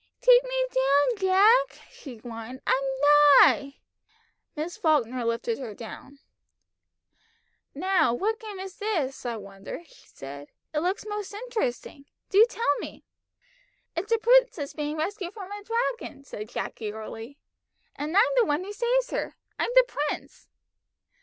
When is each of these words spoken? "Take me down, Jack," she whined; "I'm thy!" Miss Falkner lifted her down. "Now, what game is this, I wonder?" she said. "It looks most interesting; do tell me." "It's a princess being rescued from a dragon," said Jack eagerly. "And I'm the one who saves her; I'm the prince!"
"Take 0.19 0.43
me 0.43 0.65
down, 0.73 1.17
Jack," 1.17 1.79
she 1.91 2.17
whined; 2.17 2.63
"I'm 2.65 2.81
thy!" 3.43 3.75
Miss 4.55 4.75
Falkner 4.75 5.23
lifted 5.23 5.59
her 5.59 5.75
down. 5.75 6.17
"Now, 7.75 8.11
what 8.11 8.39
game 8.39 8.57
is 8.59 8.77
this, 8.77 9.27
I 9.27 9.35
wonder?" 9.35 9.83
she 9.85 10.07
said. 10.07 10.47
"It 10.73 10.79
looks 10.79 11.05
most 11.07 11.35
interesting; 11.35 12.05
do 12.31 12.43
tell 12.49 12.79
me." 12.79 13.05
"It's 13.95 14.11
a 14.11 14.17
princess 14.17 14.73
being 14.73 14.97
rescued 14.97 15.35
from 15.35 15.51
a 15.51 15.63
dragon," 15.63 16.23
said 16.23 16.49
Jack 16.49 16.81
eagerly. 16.81 17.37
"And 17.95 18.17
I'm 18.17 18.23
the 18.37 18.45
one 18.45 18.63
who 18.63 18.73
saves 18.73 19.11
her; 19.11 19.35
I'm 19.59 19.69
the 19.75 19.85
prince!" 19.87 20.47